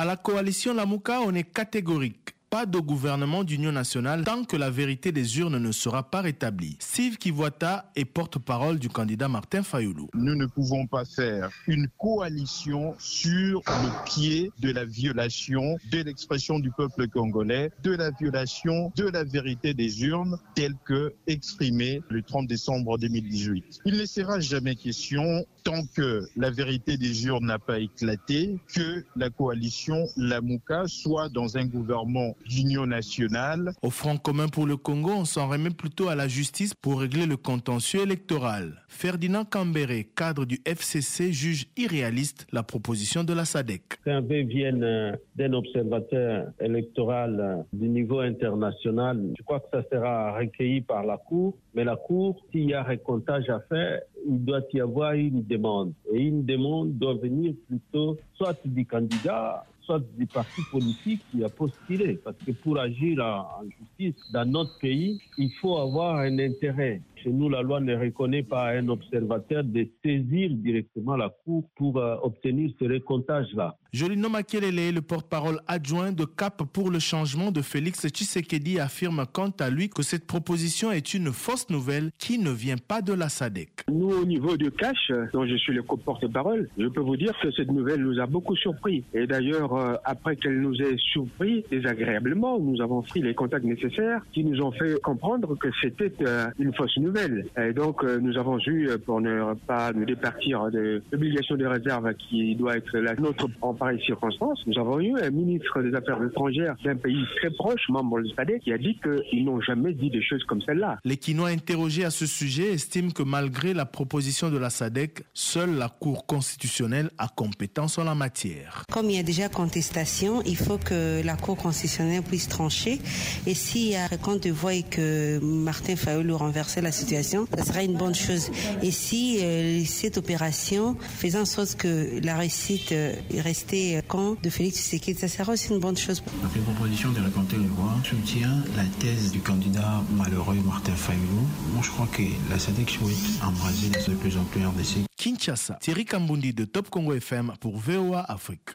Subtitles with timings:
[0.00, 4.70] À la coalition Lamouka, on est catégorique pas de gouvernement d'union nationale tant que la
[4.70, 6.76] vérité des urnes ne sera pas rétablie.
[6.80, 10.08] Steve Kivuata est porte-parole du candidat Martin Fayoulou.
[10.14, 16.58] Nous ne pouvons pas faire une coalition sur le pied de la violation de l'expression
[16.58, 22.20] du peuple congolais, de la violation de la vérité des urnes telle que exprimée le
[22.20, 23.82] 30 décembre 2018.
[23.84, 29.04] Il ne sera jamais question tant que la vérité des urnes n'a pas éclaté, que
[29.14, 33.72] la coalition Lamouka soit dans un gouvernement d'union nationale.
[33.82, 37.26] Au Front commun pour le Congo, on s'en remet plutôt à la justice pour régler
[37.26, 38.82] le contentieux électoral.
[38.88, 43.82] Ferdinand Cambéré, cadre du FCC, juge irréaliste la proposition de la SADEC.
[44.04, 50.80] Qu'un V vienne d'un observateur électoral du niveau international, je crois que ça sera recueilli
[50.80, 51.56] par la Cour.
[51.74, 55.92] Mais la Cour, s'il y a récomptage à faire, il doit y avoir une demande.
[56.12, 61.48] Et une demande doit venir plutôt soit du candidat, soit du parti politique qui a
[61.48, 62.20] postulé.
[62.24, 67.02] Parce que pour agir en justice dans notre pays, il faut avoir un intérêt.
[67.22, 71.68] Chez nous, la loi ne reconnaît pas à un observateur de saisir directement la Cour
[71.76, 73.76] pour euh, obtenir ce récomptage-là.
[73.92, 79.52] Jolino Makelele, le porte-parole adjoint de CAP pour le changement de Félix Tshisekedi, affirme quant
[79.58, 83.28] à lui que cette proposition est une fausse nouvelle qui ne vient pas de la
[83.28, 83.70] SADEC.
[83.88, 87.50] Nous, au niveau de Cash, dont je suis le porte-parole, je peux vous dire que
[87.50, 89.04] cette nouvelle nous a beaucoup surpris.
[89.12, 94.22] Et d'ailleurs, euh, après qu'elle nous ait surpris désagréablement, nous avons pris les contacts nécessaires
[94.32, 97.09] qui nous ont fait comprendre que c'était euh, une fausse nouvelle.
[97.56, 102.12] Et donc, euh, nous avons eu, pour ne pas nous départir de l'obligation de réserve
[102.14, 106.22] qui doit être la nôtre en pareille circonstance, nous avons eu un ministre des Affaires
[106.22, 110.10] étrangères d'un pays très proche, membre du SADC, qui a dit qu'ils n'ont jamais dit
[110.10, 110.98] des choses comme celle-là.
[111.04, 115.76] Les Quinois interrogés à ce sujet estiment que malgré la proposition de la SADC, seule
[115.76, 118.84] la Cour constitutionnelle a compétence en la matière.
[118.90, 122.98] Comme il y a déjà contestation, il faut que la Cour constitutionnelle puisse trancher.
[123.46, 127.64] Et s'il y a compte de voix et que Martin Fayoulou renversait la situation, ça
[127.64, 128.50] sera une bonne chose.
[128.82, 134.36] Et si euh, cette opération faisant en sorte que la réussite euh, est restée camp
[134.42, 136.22] de Félix Tshisekedi, ça sera aussi une bonne chose.
[136.42, 141.46] Donc les propositions de raconter les voix soutient la thèse du candidat malheureux Martin Fayoulou.
[141.74, 145.06] Moi, je crois que la SADC souhaite embraser de plus en plus RDC.
[145.16, 148.70] Kinshasa, Thierry Kambundi de Top Congo FM pour VOA Afrique.